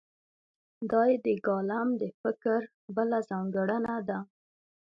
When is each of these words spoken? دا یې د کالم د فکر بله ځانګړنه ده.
دا 0.89 1.01
یې 1.09 1.17
د 1.25 1.27
کالم 1.45 1.87
د 2.01 2.03
فکر 2.21 2.59
بله 2.95 3.17
ځانګړنه 3.29 3.95
ده. 4.07 4.19